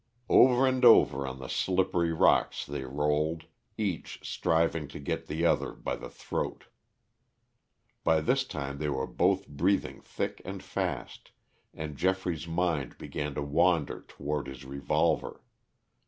[0.29, 3.45] Over and over on the slippery rocks they rolled,
[3.77, 6.63] each striving to get the other by the throat.
[8.03, 11.29] By this time they were both breathing thick and fast,
[11.71, 15.43] and Geoffrey's mind began to wander toward his revolver.